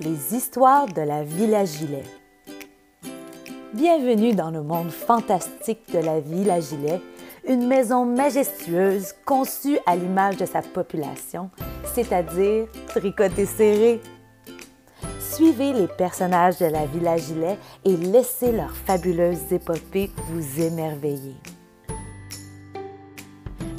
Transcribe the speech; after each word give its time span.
les 0.00 0.34
histoires 0.34 0.86
de 0.86 1.02
la 1.02 1.22
Villa 1.22 1.64
Gilet. 1.64 2.04
Bienvenue 3.72 4.34
dans 4.34 4.50
le 4.50 4.62
monde 4.62 4.90
fantastique 4.90 5.92
de 5.92 5.98
la 5.98 6.20
Villa 6.20 6.60
Gilet, 6.60 7.00
une 7.46 7.66
maison 7.66 8.04
majestueuse 8.04 9.14
conçue 9.24 9.78
à 9.86 9.94
l'image 9.94 10.36
de 10.36 10.46
sa 10.46 10.62
population, 10.62 11.50
c'est-à-dire 11.94 12.66
tricotée 12.88 13.46
serrée. 13.46 14.00
Suivez 15.20 15.72
les 15.72 15.88
personnages 15.88 16.58
de 16.58 16.66
la 16.66 16.86
Villa 16.86 17.16
Gilet 17.16 17.58
et 17.84 17.96
laissez 17.96 18.52
leurs 18.52 18.74
fabuleuses 18.74 19.52
épopées 19.52 20.10
vous 20.28 20.60
émerveiller. 20.60 21.36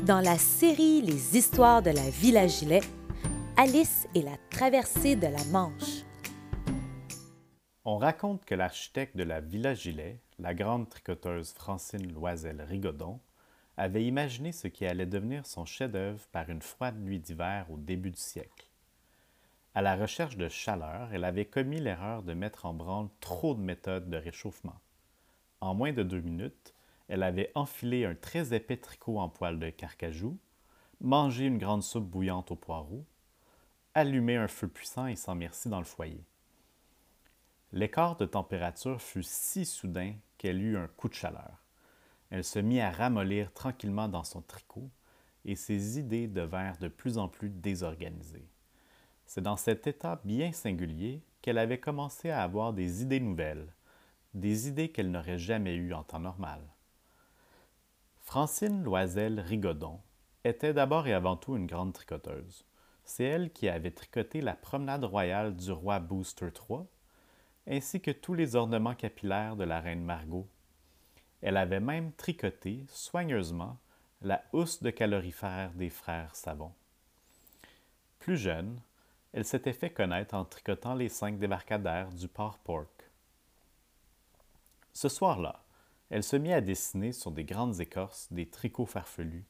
Dans 0.03 0.21
la 0.21 0.37
série 0.37 1.01
Les 1.01 1.37
histoires 1.37 1.81
de 1.81 1.89
la 1.89 2.09
Villa 2.09 2.47
Gilet, 2.47 2.81
Alice 3.57 4.07
et 4.13 4.21
la 4.21 4.37
traversée 4.49 5.15
de 5.15 5.27
la 5.27 5.43
Manche. 5.51 5.94
On 7.87 7.99
raconte 7.99 8.45
que 8.45 8.55
l'architecte 8.55 9.15
de 9.15 9.21
la 9.21 9.41
Villa 9.41 9.75
Gilet, 9.75 10.19
la 10.39 10.55
grande 10.55 10.89
tricoteuse 10.89 11.53
Francine 11.53 12.11
Loisel 12.11 12.59
Rigodon, 12.63 13.19
avait 13.77 14.03
imaginé 14.03 14.51
ce 14.53 14.67
qui 14.67 14.87
allait 14.87 15.05
devenir 15.05 15.45
son 15.45 15.65
chef-d'œuvre 15.65 16.25
par 16.31 16.49
une 16.49 16.63
froide 16.63 16.99
nuit 16.99 17.19
d'hiver 17.19 17.67
au 17.69 17.77
début 17.77 18.09
du 18.09 18.19
siècle. 18.19 18.71
À 19.75 19.83
la 19.83 19.95
recherche 19.95 20.35
de 20.35 20.49
chaleur, 20.49 21.13
elle 21.13 21.23
avait 21.23 21.45
commis 21.45 21.79
l'erreur 21.79 22.23
de 22.23 22.33
mettre 22.33 22.65
en 22.65 22.73
branle 22.73 23.09
trop 23.19 23.53
de 23.53 23.61
méthodes 23.61 24.09
de 24.09 24.17
réchauffement. 24.17 24.81
En 25.61 25.75
moins 25.75 25.93
de 25.93 26.01
deux 26.01 26.21
minutes, 26.21 26.73
elle 27.07 27.21
avait 27.21 27.51
enfilé 27.53 28.05
un 28.05 28.15
très 28.15 28.55
épais 28.55 28.77
tricot 28.77 29.19
en 29.19 29.29
poil 29.29 29.59
de 29.59 29.69
carcajou, 29.69 30.39
mangé 31.01 31.45
une 31.45 31.59
grande 31.59 31.83
soupe 31.83 32.09
bouillante 32.09 32.49
au 32.49 32.55
poireau, 32.55 33.05
allumer 33.93 34.37
un 34.37 34.47
feu 34.47 34.67
puissant 34.67 35.05
et 35.05 35.15
sans 35.15 35.35
merci 35.35 35.69
dans 35.69 35.77
le 35.77 35.85
foyer. 35.85 36.25
L'écart 37.75 38.15
de 38.15 38.25
température 38.25 39.01
fut 39.01 39.21
si 39.21 39.65
soudain 39.65 40.13
qu'elle 40.37 40.63
eut 40.63 40.77
un 40.77 40.87
coup 40.87 41.09
de 41.09 41.13
chaleur. 41.13 41.65
Elle 42.29 42.45
se 42.45 42.57
mit 42.57 42.79
à 42.79 42.89
ramollir 42.89 43.51
tranquillement 43.51 44.07
dans 44.07 44.23
son 44.23 44.41
tricot 44.41 44.89
et 45.43 45.57
ses 45.57 45.99
idées 45.99 46.29
devinrent 46.29 46.77
de 46.77 46.87
plus 46.87 47.17
en 47.17 47.27
plus 47.27 47.49
désorganisées. 47.49 48.47
C'est 49.25 49.41
dans 49.41 49.57
cet 49.57 49.87
état 49.87 50.21
bien 50.23 50.53
singulier 50.53 51.21
qu'elle 51.41 51.57
avait 51.57 51.81
commencé 51.81 52.29
à 52.29 52.43
avoir 52.43 52.71
des 52.71 53.01
idées 53.01 53.19
nouvelles, 53.19 53.73
des 54.33 54.69
idées 54.69 54.93
qu'elle 54.93 55.11
n'aurait 55.11 55.37
jamais 55.37 55.75
eues 55.75 55.93
en 55.93 56.03
temps 56.03 56.21
normal. 56.21 56.61
Francine 58.21 58.85
Loisel 58.85 59.41
Rigodon 59.41 59.99
était 60.45 60.73
d'abord 60.73 61.07
et 61.07 61.13
avant 61.13 61.35
tout 61.35 61.57
une 61.57 61.67
grande 61.67 61.91
tricoteuse. 61.91 62.65
C'est 63.03 63.25
elle 63.25 63.51
qui 63.51 63.67
avait 63.67 63.91
tricoté 63.91 64.39
la 64.39 64.55
promenade 64.55 65.03
royale 65.03 65.57
du 65.57 65.73
roi 65.73 65.99
Booster 65.99 66.47
III, 66.69 66.85
ainsi 67.67 68.01
que 68.01 68.11
tous 68.11 68.33
les 68.33 68.55
ornements 68.55 68.95
capillaires 68.95 69.55
de 69.55 69.63
la 69.63 69.79
reine 69.79 70.03
Margot. 70.03 70.47
Elle 71.41 71.57
avait 71.57 71.79
même 71.79 72.11
tricoté 72.13 72.85
soigneusement 72.89 73.77
la 74.21 74.43
housse 74.53 74.81
de 74.81 74.89
calorifère 74.89 75.71
des 75.73 75.89
frères 75.89 76.35
Savon. 76.35 76.71
Plus 78.19 78.37
jeune, 78.37 78.79
elle 79.33 79.45
s'était 79.45 79.73
fait 79.73 79.89
connaître 79.89 80.33
en 80.33 80.45
tricotant 80.45 80.95
les 80.95 81.09
cinq 81.09 81.37
débarcadères 81.37 82.11
du 82.11 82.27
port 82.27 82.57
Pork. 82.59 83.11
Ce 84.93 85.09
soir-là, 85.09 85.63
elle 86.09 86.23
se 86.23 86.35
mit 86.35 86.53
à 86.53 86.61
dessiner 86.61 87.11
sur 87.11 87.31
des 87.31 87.43
grandes 87.43 87.79
écorces 87.81 88.31
des 88.31 88.49
tricots 88.49 88.85
farfelus, 88.85 89.45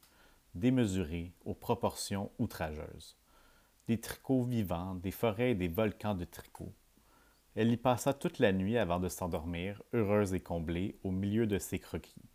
démesurés 0.54 1.32
aux 1.44 1.54
proportions 1.54 2.30
outrageuses 2.38 3.16
des 3.88 4.00
tricots 4.00 4.42
vivants, 4.42 4.94
des 4.96 5.10
forêts 5.10 5.52
et 5.52 5.54
des 5.54 5.68
volcans 5.68 6.14
de 6.14 6.24
tricots. 6.24 6.72
Elle 7.56 7.72
y 7.72 7.78
passa 7.78 8.12
toute 8.12 8.38
la 8.38 8.52
nuit 8.52 8.76
avant 8.76 9.00
de 9.00 9.08
s'endormir, 9.08 9.82
heureuse 9.94 10.34
et 10.34 10.40
comblée, 10.40 10.98
au 11.04 11.10
milieu 11.10 11.46
de 11.46 11.58
ses 11.58 11.78
croquis. 11.78 12.28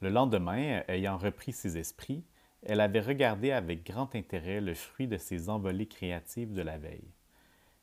Le 0.00 0.08
lendemain, 0.10 0.82
ayant 0.88 1.16
repris 1.16 1.52
ses 1.52 1.78
esprits, 1.78 2.24
elle 2.64 2.80
avait 2.80 3.00
regardé 3.00 3.52
avec 3.52 3.86
grand 3.86 4.12
intérêt 4.16 4.60
le 4.60 4.74
fruit 4.74 5.06
de 5.06 5.16
ses 5.16 5.48
envolées 5.48 5.86
créatives 5.86 6.52
de 6.52 6.62
la 6.62 6.76
veille. 6.76 7.14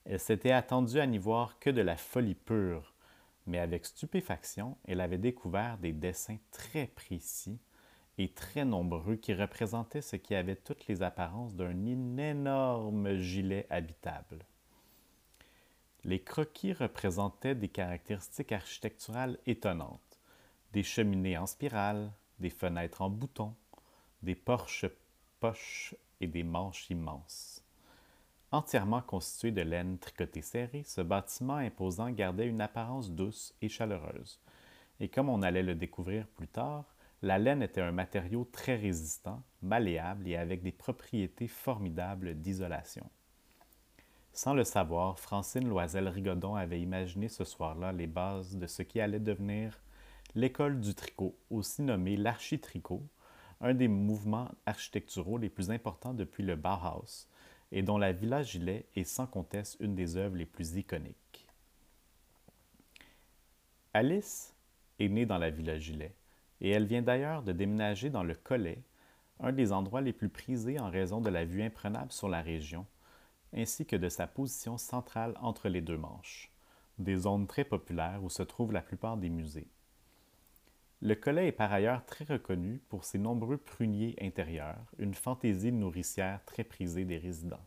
Elle 0.04 0.20
s'était 0.20 0.52
attendue 0.52 1.00
à 1.00 1.08
n'y 1.08 1.18
voir 1.18 1.60
que 1.60 1.70
de 1.70 1.82
la 1.82 1.96
folie 1.96 2.36
pure, 2.36 2.94
mais 3.48 3.60
avec 3.60 3.86
stupéfaction, 3.86 4.78
elle 4.86 5.00
avait 5.00 5.18
découvert 5.18 5.78
des 5.78 5.94
dessins 5.94 6.40
très 6.52 6.88
précis 6.88 7.58
et 8.18 8.34
très 8.34 8.66
nombreux 8.66 9.16
qui 9.16 9.34
représentaient 9.34 10.02
ce 10.02 10.18
qui 10.18 10.36
avait 10.36 10.58
toutes 10.58 10.88
les 10.88 11.04
apparences 11.04 11.56
d'un 11.56 11.86
énorme 12.18 13.16
gilet 13.16 13.66
habitable. 13.70 14.46
Les 16.04 16.20
croquis 16.20 16.74
représentaient 16.74 17.54
des 17.54 17.70
caractéristiques 17.70 18.52
architecturales 18.52 19.38
étonnantes, 19.46 20.20
des 20.74 20.82
cheminées 20.82 21.38
en 21.38 21.46
spirale, 21.46 22.12
des 22.40 22.50
fenêtres 22.50 23.04
en 23.04 23.10
boutons, 23.10 23.56
des 24.24 24.36
porches 24.36 24.88
poches 25.40 25.96
et 26.20 26.28
des 26.28 26.44
manches 26.44 26.90
immenses. 26.90 27.64
Entièrement 28.52 29.02
constitué 29.02 29.52
de 29.52 29.62
laine 29.62 30.00
tricotée 30.00 30.42
serrée, 30.42 30.84
ce 30.84 31.02
bâtiment 31.02 31.56
imposant 31.56 32.10
gardait 32.10 32.48
une 32.48 32.62
apparence 32.62 33.12
douce 33.12 33.54
et 33.62 33.70
chaleureuse. 33.70 34.42
Et 35.00 35.08
comme 35.08 35.30
on 35.30 35.42
allait 35.42 35.64
le 35.64 35.76
découvrir 35.76 36.28
plus 36.28 36.48
tard, 36.48 36.96
la 37.22 37.38
laine 37.38 37.62
était 37.62 37.82
un 37.82 37.92
matériau 37.92 38.44
très 38.52 38.76
résistant, 38.76 39.44
malléable 39.62 40.28
et 40.28 40.36
avec 40.36 40.64
des 40.64 40.72
propriétés 40.72 41.48
formidables 41.48 42.34
d'isolation. 42.36 43.08
Sans 44.34 44.54
le 44.54 44.64
savoir, 44.64 45.20
Francine 45.20 45.68
Loisel 45.68 46.08
Rigodon 46.08 46.56
avait 46.56 46.82
imaginé 46.82 47.28
ce 47.28 47.44
soir-là 47.44 47.92
les 47.92 48.08
bases 48.08 48.56
de 48.56 48.66
ce 48.66 48.82
qui 48.82 49.02
allait 49.02 49.20
devenir 49.20 49.82
l'école 50.36 50.80
du 50.80 50.96
tricot, 50.96 51.36
aussi 51.50 51.82
nommée 51.82 52.16
l'architricot, 52.16 53.04
un 53.60 53.74
des 53.74 53.90
mouvements 53.90 54.50
architecturaux 54.66 55.38
les 55.38 55.50
plus 55.50 55.70
importants 55.70 56.14
depuis 56.14 56.44
le 56.44 56.56
Bauhaus, 56.56 57.28
et 57.72 57.84
dont 57.84 57.98
la 57.98 58.14
Villa 58.14 58.42
Gilet 58.42 58.86
est 58.96 59.04
sans 59.04 59.28
conteste 59.28 59.78
une 59.80 59.96
des 59.96 60.16
œuvres 60.16 60.38
les 60.38 60.46
plus 60.46 60.78
iconiques. 60.78 61.48
Alice 63.94 64.56
est 65.00 65.10
née 65.10 65.26
dans 65.26 65.38
la 65.38 65.50
Villa 65.50 65.78
Gilet 65.78 66.16
et 66.62 66.70
elle 66.70 66.86
vient 66.86 67.02
d'ailleurs 67.02 67.44
de 67.44 67.52
déménager 67.52 68.10
dans 68.10 68.24
le 68.24 68.36
Collet, 68.36 68.82
un 69.40 69.52
des 69.52 69.74
endroits 69.74 70.02
les 70.02 70.14
plus 70.14 70.30
prisés 70.30 70.80
en 70.80 70.90
raison 70.90 71.20
de 71.20 71.30
la 71.30 71.44
vue 71.44 71.64
imprenable 71.64 72.12
sur 72.12 72.30
la 72.30 72.42
région, 72.42 72.86
ainsi 73.54 73.86
que 73.86 73.96
de 73.96 74.10
sa 74.10 74.28
position 74.28 74.78
centrale 74.78 75.38
entre 75.42 75.70
les 75.70 75.82
deux 75.82 75.98
manches, 75.98 76.52
des 76.98 77.16
zones 77.16 77.48
très 77.48 77.66
populaires 77.66 78.24
où 78.24 78.30
se 78.30 78.44
trouvent 78.44 78.72
la 78.72 78.82
plupart 78.82 79.18
des 79.18 79.30
musées. 79.30 79.70
Le 81.02 81.16
Collet 81.16 81.48
est 81.48 81.52
par 81.52 81.74
ailleurs 81.74 82.06
très 82.06 82.26
reconnu 82.26 82.80
pour 82.88 83.06
ses 83.06 83.18
nombreux 83.18 83.58
pruniers 83.58 84.16
intérieurs, 84.22 84.86
une 85.00 85.16
fantaisie 85.16 85.72
nourricière 85.72 86.46
très 86.46 86.64
prisée 86.64 87.06
des 87.06 87.18
résidents. 87.18 87.66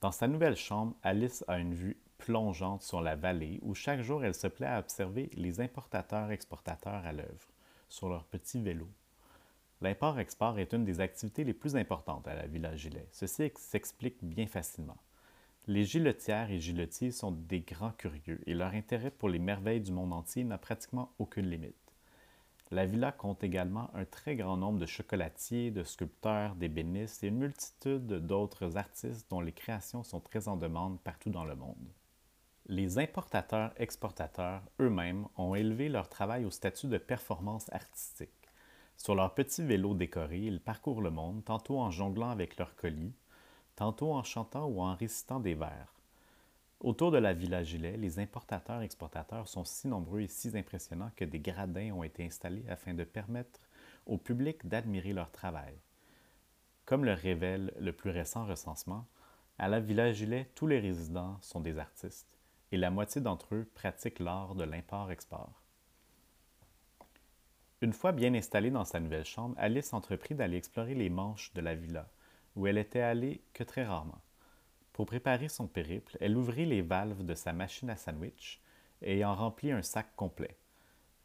Dans 0.00 0.12
sa 0.12 0.28
nouvelle 0.28 0.56
chambre, 0.56 0.94
Alice 1.02 1.44
a 1.48 1.58
une 1.58 1.74
vue 1.74 1.96
plongeante 2.18 2.82
sur 2.82 3.00
la 3.00 3.16
vallée 3.16 3.58
où 3.62 3.74
chaque 3.74 4.02
jour 4.02 4.24
elle 4.24 4.34
se 4.34 4.46
plaît 4.46 4.66
à 4.66 4.78
observer 4.78 5.30
les 5.34 5.60
importateurs-exportateurs 5.60 7.04
à 7.04 7.12
l'œuvre, 7.12 7.48
sur 7.88 8.08
leurs 8.08 8.24
petits 8.24 8.60
vélos. 8.60 8.90
L'import-export 9.82 10.58
est 10.58 10.72
une 10.72 10.84
des 10.84 11.00
activités 11.00 11.44
les 11.44 11.52
plus 11.52 11.76
importantes 11.76 12.26
à 12.26 12.34
la 12.34 12.46
Villa 12.46 12.74
Gilet. 12.74 13.08
Ceci 13.12 13.52
s'explique 13.56 14.24
bien 14.24 14.46
facilement. 14.46 14.96
Les 15.66 15.84
giletières 15.84 16.50
et 16.50 16.60
giletiers 16.60 17.10
sont 17.10 17.32
des 17.32 17.60
grands 17.60 17.92
curieux 17.92 18.40
et 18.46 18.54
leur 18.54 18.72
intérêt 18.72 19.10
pour 19.10 19.28
les 19.28 19.38
merveilles 19.38 19.80
du 19.80 19.92
monde 19.92 20.12
entier 20.12 20.44
n'a 20.44 20.58
pratiquement 20.58 21.12
aucune 21.18 21.50
limite. 21.50 21.74
La 22.70 22.86
villa 22.86 23.12
compte 23.12 23.44
également 23.44 23.90
un 23.94 24.04
très 24.04 24.34
grand 24.34 24.56
nombre 24.56 24.78
de 24.78 24.86
chocolatiers, 24.86 25.70
de 25.70 25.84
sculpteurs, 25.84 26.54
d'ébénistes 26.56 27.22
et 27.22 27.28
une 27.28 27.38
multitude 27.38 28.06
d'autres 28.06 28.76
artistes 28.76 29.28
dont 29.30 29.40
les 29.40 29.52
créations 29.52 30.02
sont 30.02 30.20
très 30.20 30.48
en 30.48 30.56
demande 30.56 31.00
partout 31.00 31.30
dans 31.30 31.44
le 31.44 31.54
monde. 31.54 31.92
Les 32.66 32.98
importateurs-exportateurs 32.98 34.62
eux-mêmes 34.80 35.26
ont 35.36 35.54
élevé 35.54 35.88
leur 35.88 36.08
travail 36.08 36.44
au 36.44 36.50
statut 36.50 36.88
de 36.88 36.98
performance 36.98 37.72
artistique. 37.72 38.45
Sur 38.96 39.14
leurs 39.14 39.34
petits 39.34 39.62
vélos 39.62 39.94
décorés, 39.94 40.40
ils 40.40 40.60
parcourent 40.60 41.02
le 41.02 41.10
monde, 41.10 41.44
tantôt 41.44 41.78
en 41.78 41.90
jonglant 41.90 42.30
avec 42.30 42.56
leurs 42.56 42.74
colis, 42.76 43.14
tantôt 43.76 44.12
en 44.12 44.22
chantant 44.22 44.66
ou 44.66 44.80
en 44.80 44.94
récitant 44.94 45.38
des 45.38 45.54
vers. 45.54 45.92
Autour 46.80 47.10
de 47.10 47.18
la 47.18 47.32
Villa 47.32 47.62
Gilet, 47.62 47.96
les 47.96 48.18
importateurs-exportateurs 48.18 49.48
sont 49.48 49.64
si 49.64 49.88
nombreux 49.88 50.20
et 50.20 50.28
si 50.28 50.56
impressionnants 50.56 51.10
que 51.16 51.24
des 51.24 51.40
gradins 51.40 51.92
ont 51.92 52.02
été 52.02 52.24
installés 52.24 52.64
afin 52.68 52.94
de 52.94 53.04
permettre 53.04 53.60
au 54.06 54.18
public 54.18 54.66
d'admirer 54.66 55.12
leur 55.12 55.30
travail. 55.30 55.74
Comme 56.84 57.04
le 57.04 57.12
révèle 57.12 57.72
le 57.80 57.92
plus 57.92 58.10
récent 58.10 58.46
recensement, 58.46 59.06
à 59.58 59.68
la 59.68 59.80
Villa 59.80 60.12
Gilet, 60.12 60.50
tous 60.54 60.66
les 60.66 60.78
résidents 60.78 61.38
sont 61.40 61.60
des 61.60 61.78
artistes 61.78 62.38
et 62.72 62.76
la 62.76 62.90
moitié 62.90 63.20
d'entre 63.20 63.54
eux 63.54 63.70
pratiquent 63.74 64.20
l'art 64.20 64.54
de 64.54 64.64
l'import-export. 64.64 65.65
Une 67.82 67.92
fois 67.92 68.12
bien 68.12 68.32
installée 68.32 68.70
dans 68.70 68.86
sa 68.86 69.00
nouvelle 69.00 69.26
chambre, 69.26 69.54
Alice 69.58 69.92
entreprit 69.92 70.34
d'aller 70.34 70.56
explorer 70.56 70.94
les 70.94 71.10
manches 71.10 71.52
de 71.52 71.60
la 71.60 71.74
villa, 71.74 72.08
où 72.54 72.66
elle 72.66 72.78
était 72.78 73.00
allée 73.00 73.42
que 73.52 73.64
très 73.64 73.84
rarement. 73.84 74.22
Pour 74.94 75.04
préparer 75.04 75.50
son 75.50 75.66
périple, 75.66 76.16
elle 76.20 76.38
ouvrit 76.38 76.64
les 76.64 76.80
valves 76.80 77.22
de 77.22 77.34
sa 77.34 77.52
machine 77.52 77.90
à 77.90 77.96
sandwich 77.96 78.62
et 79.02 79.26
en 79.26 79.34
remplit 79.34 79.72
un 79.72 79.82
sac 79.82 80.06
complet. 80.16 80.56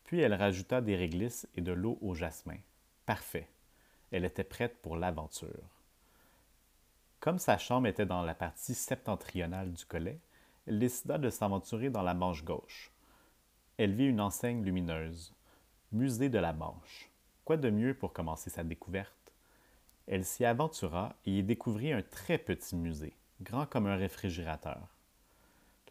Puis 0.03 0.19
elle 0.19 0.33
rajouta 0.33 0.81
des 0.81 0.97
réglisses 0.97 1.47
et 1.55 1.61
de 1.61 1.71
l'eau 1.71 1.97
au 2.01 2.15
jasmin. 2.15 2.57
Parfait. 3.05 3.47
Elle 4.11 4.25
était 4.25 4.43
prête 4.43 4.81
pour 4.81 4.97
l'aventure. 4.97 5.79
Comme 7.21 7.39
sa 7.39 7.57
chambre 7.57 7.87
était 7.87 8.05
dans 8.05 8.23
la 8.23 8.35
partie 8.35 8.75
septentrionale 8.75 9.71
du 9.71 9.85
collet, 9.85 10.19
elle 10.67 10.79
décida 10.79 11.17
de 11.17 11.29
s'aventurer 11.29 11.89
dans 11.89 12.01
la 12.01 12.13
manche 12.13 12.43
gauche. 12.43 12.91
Elle 13.77 13.93
vit 13.93 14.07
une 14.07 14.19
enseigne 14.19 14.65
lumineuse, 14.65 15.33
Musée 15.93 16.29
de 16.29 16.39
la 16.39 16.53
Manche. 16.53 17.11
Quoi 17.43 17.57
de 17.57 17.69
mieux 17.69 17.93
pour 17.93 18.13
commencer 18.13 18.49
sa 18.49 18.63
découverte? 18.63 19.33
Elle 20.07 20.23
s'y 20.23 20.45
aventura 20.45 21.17
et 21.25 21.39
y 21.39 21.43
découvrit 21.43 21.91
un 21.91 22.01
très 22.01 22.37
petit 22.37 22.77
musée, 22.77 23.17
grand 23.41 23.65
comme 23.65 23.87
un 23.87 23.97
réfrigérateur. 23.97 24.87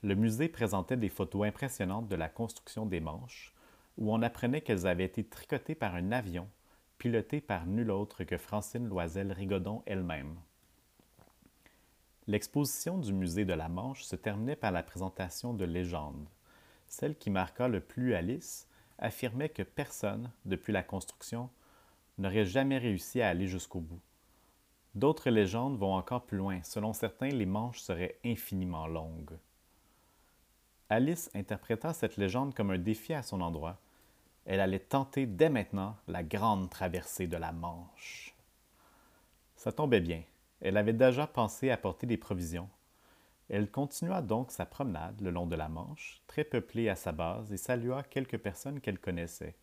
Le 0.02 0.14
musée 0.14 0.48
présentait 0.48 0.96
des 0.96 1.10
photos 1.10 1.46
impressionnantes 1.46 2.08
de 2.08 2.16
la 2.16 2.30
construction 2.30 2.86
des 2.86 3.00
manches, 3.00 3.52
où 3.98 4.10
on 4.10 4.22
apprenait 4.22 4.62
qu'elles 4.62 4.86
avaient 4.86 5.04
été 5.04 5.22
tricotées 5.22 5.74
par 5.74 5.94
un 5.94 6.12
avion, 6.12 6.48
piloté 6.96 7.42
par 7.42 7.66
nul 7.66 7.90
autre 7.90 8.24
que 8.24 8.38
Francine 8.38 8.88
Loisel 8.88 9.32
Rigodon 9.32 9.82
elle-même. 9.84 10.34
L'exposition 12.26 12.96
du 12.96 13.12
musée 13.12 13.44
de 13.44 13.52
la 13.52 13.68
Manche 13.68 14.04
se 14.04 14.16
terminait 14.16 14.56
par 14.56 14.72
la 14.72 14.82
présentation 14.82 15.52
de 15.52 15.66
légendes. 15.66 16.26
Celle 16.88 17.18
qui 17.18 17.28
marqua 17.28 17.68
le 17.68 17.80
plus 17.80 18.14
Alice 18.14 18.66
affirmait 19.00 19.48
que 19.48 19.62
personne, 19.62 20.30
depuis 20.44 20.72
la 20.72 20.82
construction, 20.82 21.50
n'aurait 22.18 22.46
jamais 22.46 22.78
réussi 22.78 23.20
à 23.20 23.28
aller 23.28 23.48
jusqu'au 23.48 23.80
bout. 23.80 24.00
D'autres 24.94 25.30
légendes 25.30 25.78
vont 25.78 25.94
encore 25.94 26.24
plus 26.24 26.38
loin. 26.38 26.62
Selon 26.62 26.92
certains, 26.92 27.28
les 27.28 27.46
manches 27.46 27.80
seraient 27.80 28.18
infiniment 28.24 28.86
longues. 28.86 29.38
Alice 30.88 31.30
interpréta 31.34 31.92
cette 31.92 32.16
légende 32.16 32.54
comme 32.54 32.72
un 32.72 32.78
défi 32.78 33.14
à 33.14 33.22
son 33.22 33.40
endroit. 33.40 33.78
Elle 34.44 34.60
allait 34.60 34.80
tenter 34.80 35.26
dès 35.26 35.48
maintenant 35.48 35.96
la 36.08 36.24
grande 36.24 36.68
traversée 36.70 37.28
de 37.28 37.36
la 37.36 37.52
Manche. 37.52 38.34
Ça 39.54 39.70
tombait 39.70 40.00
bien. 40.00 40.22
Elle 40.60 40.76
avait 40.76 40.92
déjà 40.92 41.26
pensé 41.26 41.70
à 41.70 41.76
porter 41.76 42.06
des 42.06 42.16
provisions. 42.16 42.68
Elle 43.50 43.68
continua 43.68 44.22
donc 44.22 44.52
sa 44.52 44.64
promenade 44.64 45.20
le 45.20 45.32
long 45.32 45.44
de 45.44 45.56
la 45.56 45.68
Manche, 45.68 46.22
très 46.28 46.44
peuplée 46.44 46.88
à 46.88 46.94
sa 46.94 47.10
base, 47.10 47.52
et 47.52 47.56
salua 47.56 48.04
quelques 48.04 48.38
personnes 48.38 48.80
qu'elle 48.80 49.00
connaissait. 49.00 49.56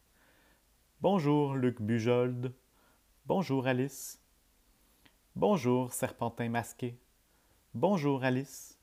Bonjour, 0.99 1.55
Luc 1.55 1.81
Bujold. 1.81 2.53
Bonjour, 3.25 3.65
Alice. 3.65 4.21
Bonjour, 5.37 5.93
Serpentin 5.93 6.49
masqué. 6.49 6.99
Bonjour, 7.73 8.25
Alice. 8.25 8.77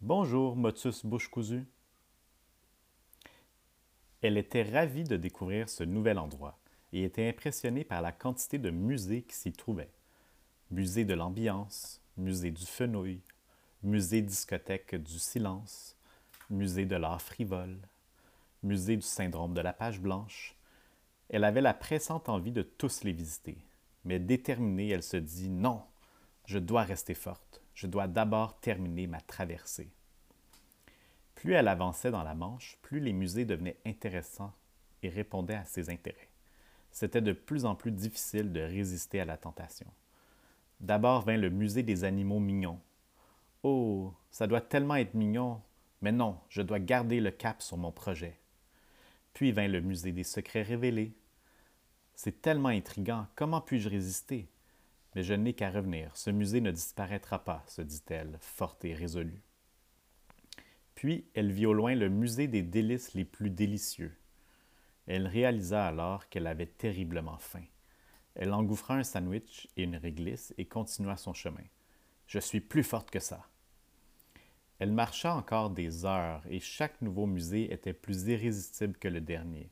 Bonjour, 0.00 0.56
Motus 0.56 1.04
bouche 1.04 1.28
cousue. 1.28 1.66
Elle 4.22 4.38
était 4.38 4.62
ravie 4.62 5.04
de 5.04 5.18
découvrir 5.18 5.68
ce 5.68 5.84
nouvel 5.84 6.18
endroit 6.18 6.58
et 6.94 7.04
était 7.04 7.28
impressionnée 7.28 7.84
par 7.84 8.00
la 8.00 8.12
quantité 8.12 8.56
de 8.56 8.70
musées 8.70 9.24
qui 9.24 9.36
s'y 9.36 9.52
trouvaient. 9.52 9.92
Musée 10.70 11.04
de 11.04 11.12
l'ambiance, 11.12 12.00
musée 12.16 12.50
du 12.50 12.64
fenouil, 12.64 13.20
musée 13.82 14.22
discothèque 14.22 14.94
du 14.94 15.18
silence, 15.18 15.96
musée 16.50 16.86
de 16.86 16.96
l'art 16.96 17.22
frivole, 17.22 17.78
musée 18.62 18.96
du 18.96 19.02
syndrome 19.02 19.54
de 19.54 19.60
la 19.60 19.72
page 19.72 20.00
blanche. 20.00 20.56
Elle 21.28 21.44
avait 21.44 21.60
la 21.60 21.74
pressante 21.74 22.28
envie 22.28 22.52
de 22.52 22.62
tous 22.62 23.04
les 23.04 23.12
visiter, 23.12 23.58
mais 24.04 24.18
déterminée, 24.18 24.90
elle 24.90 25.02
se 25.02 25.16
dit 25.16 25.48
non, 25.48 25.82
je 26.46 26.58
dois 26.58 26.82
rester 26.82 27.14
forte 27.14 27.62
je 27.74 27.86
dois 27.86 28.06
d'abord 28.06 28.58
terminer 28.60 29.06
ma 29.06 29.20
traversée. 29.20 29.90
Plus 31.34 31.54
elle 31.54 31.68
avançait 31.68 32.10
dans 32.10 32.22
la 32.22 32.34
Manche, 32.34 32.78
plus 32.82 33.00
les 33.00 33.12
musées 33.12 33.44
devenaient 33.44 33.78
intéressants 33.86 34.52
et 35.02 35.08
répondaient 35.08 35.54
à 35.54 35.64
ses 35.64 35.90
intérêts. 35.90 36.28
C'était 36.90 37.22
de 37.22 37.32
plus 37.32 37.64
en 37.64 37.74
plus 37.74 37.90
difficile 37.90 38.52
de 38.52 38.60
résister 38.60 39.20
à 39.20 39.24
la 39.24 39.36
tentation. 39.36 39.86
D'abord 40.80 41.22
vint 41.22 41.36
le 41.36 41.50
musée 41.50 41.82
des 41.82 42.04
animaux 42.04 42.38
mignons. 42.38 42.80
Oh, 43.62 44.12
ça 44.30 44.46
doit 44.46 44.60
tellement 44.60 44.96
être 44.96 45.14
mignon, 45.14 45.60
mais 46.00 46.10
non, 46.10 46.40
je 46.48 46.62
dois 46.62 46.80
garder 46.80 47.20
le 47.20 47.30
cap 47.30 47.62
sur 47.62 47.76
mon 47.76 47.92
projet. 47.92 48.38
Puis 49.34 49.52
vint 49.52 49.68
le 49.68 49.80
musée 49.80 50.12
des 50.12 50.24
secrets 50.24 50.62
révélés. 50.62 51.14
C'est 52.14 52.42
tellement 52.42 52.68
intrigant, 52.68 53.26
comment 53.36 53.60
puis-je 53.60 53.88
résister? 53.88 54.48
Mais 55.14 55.22
je 55.22 55.34
n'ai 55.34 55.52
qu'à 55.52 55.70
revenir. 55.70 56.16
Ce 56.16 56.30
musée 56.30 56.60
ne 56.60 56.70
disparaîtra 56.70 57.44
pas, 57.44 57.62
se 57.68 57.82
dit-elle, 57.82 58.36
forte 58.40 58.84
et 58.84 58.94
résolue. 58.94 59.42
Puis 60.94 61.24
elle 61.34 61.52
vit 61.52 61.66
au 61.66 61.72
loin 61.72 61.94
le 61.94 62.08
musée 62.08 62.48
des 62.48 62.62
délices 62.62 63.14
les 63.14 63.24
plus 63.24 63.50
délicieux. 63.50 64.16
Elle 65.06 65.26
réalisa 65.26 65.86
alors 65.86 66.28
qu'elle 66.28 66.46
avait 66.46 66.66
terriblement 66.66 67.38
faim. 67.38 67.64
Elle 68.34 68.52
engouffra 68.52 68.94
un 68.94 69.04
sandwich 69.04 69.68
et 69.76 69.84
une 69.84 69.96
réglisse 69.96 70.54
et 70.58 70.64
continua 70.64 71.16
son 71.16 71.34
chemin. 71.34 71.64
Je 72.26 72.38
suis 72.38 72.60
plus 72.60 72.84
forte 72.84 73.10
que 73.10 73.20
ça. 73.20 73.46
Elle 74.82 74.90
marcha 74.90 75.32
encore 75.32 75.70
des 75.70 76.04
heures 76.06 76.42
et 76.50 76.58
chaque 76.58 77.00
nouveau 77.02 77.24
musée 77.24 77.72
était 77.72 77.92
plus 77.92 78.26
irrésistible 78.26 78.98
que 78.98 79.06
le 79.06 79.20
dernier. 79.20 79.70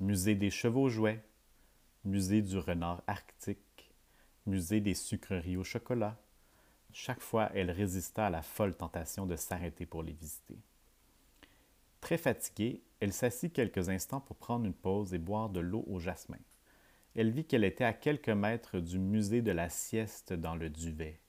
Musée 0.00 0.34
des 0.34 0.48
chevaux 0.48 0.88
jouets, 0.88 1.22
musée 2.06 2.40
du 2.40 2.56
renard 2.56 3.02
arctique, 3.06 3.92
musée 4.46 4.80
des 4.80 4.94
sucreries 4.94 5.58
au 5.58 5.62
chocolat. 5.62 6.18
Chaque 6.90 7.20
fois, 7.20 7.50
elle 7.54 7.70
résista 7.70 8.28
à 8.28 8.30
la 8.30 8.40
folle 8.40 8.74
tentation 8.74 9.26
de 9.26 9.36
s'arrêter 9.36 9.84
pour 9.84 10.02
les 10.02 10.14
visiter. 10.14 10.56
Très 12.00 12.16
fatiguée, 12.16 12.82
elle 13.00 13.12
s'assit 13.12 13.52
quelques 13.52 13.90
instants 13.90 14.22
pour 14.22 14.36
prendre 14.36 14.64
une 14.64 14.72
pause 14.72 15.12
et 15.12 15.18
boire 15.18 15.50
de 15.50 15.60
l'eau 15.60 15.84
au 15.86 15.98
jasmin. 15.98 16.40
Elle 17.14 17.30
vit 17.30 17.44
qu'elle 17.44 17.64
était 17.64 17.84
à 17.84 17.92
quelques 17.92 18.30
mètres 18.30 18.80
du 18.80 18.98
musée 18.98 19.42
de 19.42 19.52
la 19.52 19.68
sieste 19.68 20.32
dans 20.32 20.54
le 20.54 20.70
duvet. 20.70 21.20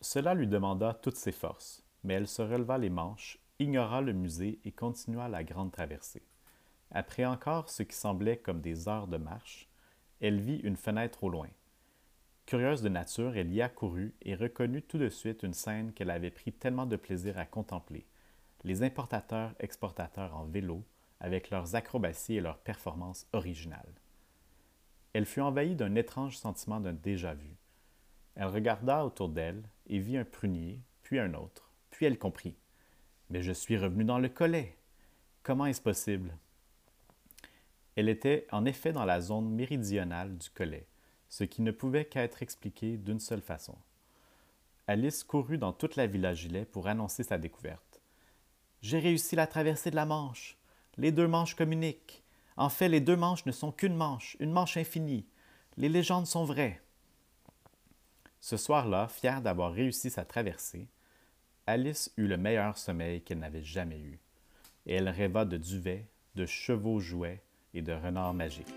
Cela 0.00 0.34
lui 0.34 0.48
demanda 0.48 0.92
toutes 0.92 1.14
ses 1.14 1.30
forces, 1.30 1.84
mais 2.04 2.14
elle 2.14 2.28
se 2.28 2.42
releva 2.42 2.78
les 2.78 2.90
manches, 2.90 3.38
ignora 3.58 4.00
le 4.00 4.12
musée 4.12 4.58
et 4.64 4.72
continua 4.72 5.28
la 5.28 5.44
grande 5.44 5.72
traversée. 5.72 6.22
Après 6.90 7.24
encore 7.24 7.68
ce 7.68 7.82
qui 7.82 7.94
semblait 7.94 8.38
comme 8.38 8.60
des 8.60 8.88
heures 8.88 9.06
de 9.06 9.16
marche, 9.16 9.68
elle 10.20 10.40
vit 10.40 10.58
une 10.58 10.76
fenêtre 10.76 11.24
au 11.24 11.30
loin. 11.30 11.48
Curieuse 12.46 12.82
de 12.82 12.88
nature, 12.88 13.36
elle 13.36 13.52
y 13.52 13.62
accourut 13.62 14.12
et 14.22 14.34
reconnut 14.34 14.82
tout 14.82 14.98
de 14.98 15.08
suite 15.08 15.44
une 15.44 15.54
scène 15.54 15.92
qu'elle 15.92 16.10
avait 16.10 16.32
pris 16.32 16.52
tellement 16.52 16.86
de 16.86 16.96
plaisir 16.96 17.38
à 17.38 17.44
contempler. 17.44 18.06
Les 18.64 18.82
importateurs-exportateurs 18.82 20.36
en 20.36 20.44
vélo, 20.44 20.84
avec 21.20 21.50
leurs 21.50 21.76
acrobaties 21.76 22.36
et 22.36 22.40
leurs 22.40 22.58
performances 22.58 23.26
originales. 23.32 23.94
Elle 25.12 25.26
fut 25.26 25.40
envahie 25.40 25.76
d'un 25.76 25.94
étrange 25.94 26.36
sentiment 26.36 26.80
d'un 26.80 26.92
déjà-vu. 26.92 27.56
Elle 28.34 28.46
regarda 28.46 29.04
autour 29.04 29.28
d'elle 29.28 29.62
et 29.86 29.98
vit 29.98 30.16
un 30.16 30.24
prunier, 30.24 30.80
puis 31.02 31.18
un 31.18 31.34
autre, 31.34 31.69
puis 32.00 32.06
elle 32.06 32.18
comprit. 32.18 32.56
Mais 33.28 33.42
je 33.42 33.52
suis 33.52 33.76
revenue 33.76 34.04
dans 34.04 34.18
le 34.18 34.30
collet. 34.30 34.74
Comment 35.42 35.66
est-ce 35.66 35.82
possible? 35.82 36.34
Elle 37.94 38.08
était 38.08 38.46
en 38.52 38.64
effet 38.64 38.94
dans 38.94 39.04
la 39.04 39.20
zone 39.20 39.50
méridionale 39.50 40.38
du 40.38 40.48
collet, 40.48 40.86
ce 41.28 41.44
qui 41.44 41.60
ne 41.60 41.72
pouvait 41.72 42.06
qu'être 42.06 42.42
expliqué 42.42 42.96
d'une 42.96 43.20
seule 43.20 43.42
façon. 43.42 43.76
Alice 44.86 45.24
courut 45.24 45.58
dans 45.58 45.74
toute 45.74 45.96
la 45.96 46.06
villa 46.06 46.32
Gilet 46.32 46.64
pour 46.64 46.88
annoncer 46.88 47.22
sa 47.22 47.36
découverte. 47.36 48.00
J'ai 48.80 48.98
réussi 48.98 49.36
la 49.36 49.46
traversée 49.46 49.90
de 49.90 49.96
la 49.96 50.06
Manche. 50.06 50.56
Les 50.96 51.12
deux 51.12 51.28
manches 51.28 51.54
communiquent. 51.54 52.24
En 52.56 52.70
fait, 52.70 52.88
les 52.88 53.00
deux 53.02 53.16
manches 53.16 53.44
ne 53.44 53.52
sont 53.52 53.72
qu'une 53.72 53.94
manche, 53.94 54.38
une 54.40 54.52
manche 54.52 54.78
infinie. 54.78 55.26
Les 55.76 55.90
légendes 55.90 56.26
sont 56.26 56.46
vraies. 56.46 56.80
Ce 58.40 58.56
soir-là, 58.56 59.08
fière 59.08 59.42
d'avoir 59.42 59.74
réussi 59.74 60.08
sa 60.08 60.24
traversée, 60.24 60.88
Alice 61.70 62.12
eut 62.16 62.26
le 62.26 62.36
meilleur 62.36 62.76
sommeil 62.76 63.22
qu'elle 63.22 63.38
n'avait 63.38 63.62
jamais 63.62 64.00
eu, 64.00 64.18
et 64.86 64.94
elle 64.94 65.08
rêva 65.08 65.44
de 65.44 65.56
duvets, 65.56 66.06
de 66.34 66.46
chevaux 66.46 67.00
jouets 67.00 67.42
et 67.74 67.82
de 67.82 67.92
renards 67.92 68.34
magiques 68.34 68.74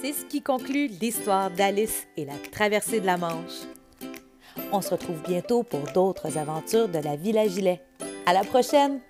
c'est 0.00 0.12
ce 0.12 0.24
qui 0.24 0.42
conclut 0.42 0.86
l'histoire 0.86 1.50
d'Alice 1.50 2.06
et 2.16 2.24
la 2.24 2.34
traversée 2.52 3.00
de 3.00 3.06
la 3.06 3.16
Manche. 3.16 3.66
On 4.72 4.80
se 4.80 4.90
retrouve 4.90 5.20
bientôt 5.26 5.62
pour 5.62 5.82
d'autres 5.92 6.38
aventures 6.38 6.88
de 6.88 6.98
la 6.98 7.16
Villa 7.16 7.48
Gilet. 7.48 7.80
À 8.26 8.32
la 8.32 8.44
prochaine! 8.44 9.00